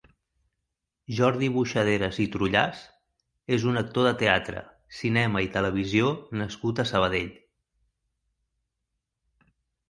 [1.17, 2.81] Jordi Boixaderas i Trullàs
[3.57, 4.63] és un actor de teatre,
[5.01, 6.09] cinema i televisió
[6.43, 7.31] nascut a Sabadell.